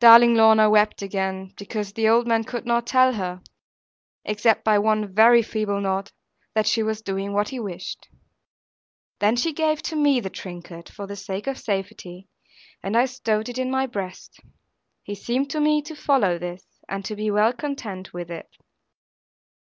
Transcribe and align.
Darling 0.00 0.34
Lorna 0.34 0.68
wept 0.68 1.00
again, 1.00 1.54
because 1.56 1.94
the 1.94 2.06
old 2.06 2.26
man 2.26 2.44
could 2.44 2.66
not 2.66 2.86
tell 2.86 3.14
her 3.14 3.40
(except 4.22 4.64
by 4.64 4.78
one 4.78 5.10
very 5.14 5.40
feeble 5.40 5.80
nod) 5.80 6.12
that 6.54 6.66
she 6.66 6.82
was 6.82 7.00
doing 7.00 7.32
what 7.32 7.48
he 7.48 7.58
wished. 7.58 8.10
Then 9.18 9.34
she 9.34 9.54
gave 9.54 9.80
to 9.84 9.96
me 9.96 10.20
the 10.20 10.28
trinket, 10.28 10.90
for 10.90 11.06
the 11.06 11.16
sake 11.16 11.46
of 11.46 11.58
safety; 11.58 12.28
and 12.82 12.94
I 12.98 13.06
stowed 13.06 13.48
it 13.48 13.56
in 13.56 13.70
my 13.70 13.86
breast. 13.86 14.40
He 15.04 15.14
seemed 15.14 15.48
to 15.52 15.58
me 15.60 15.80
to 15.84 15.96
follow 15.96 16.36
this, 16.36 16.66
and 16.86 17.02
to 17.06 17.16
be 17.16 17.30
well 17.30 17.54
content 17.54 18.12
with 18.12 18.30
it. 18.30 18.54